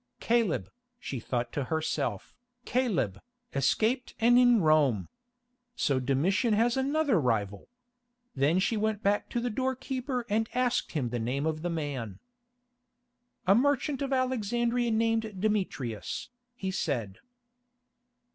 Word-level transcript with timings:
"Caleb," 0.19 0.71
she 0.99 1.19
thought 1.19 1.51
to 1.53 1.65
herself, 1.65 2.33
"Caleb, 2.65 3.21
escaped 3.53 4.15
and 4.19 4.39
in 4.39 4.59
Rome! 4.59 5.09
So 5.75 5.99
Domitian 5.99 6.55
has 6.55 6.75
another 6.75 7.19
rival." 7.21 7.67
Then 8.35 8.57
she 8.57 8.75
went 8.75 9.03
back 9.03 9.29
to 9.29 9.39
the 9.39 9.51
door 9.51 9.75
keeper 9.75 10.25
and 10.27 10.49
asked 10.55 10.93
him 10.93 11.09
the 11.09 11.19
name 11.19 11.45
of 11.45 11.61
the 11.61 11.69
man. 11.69 12.17
"A 13.45 13.53
merchant 13.53 14.01
of 14.01 14.11
Alexandria 14.11 14.89
named 14.89 15.39
Demetrius," 15.39 16.29
he 16.55 16.71
said. 16.71 17.19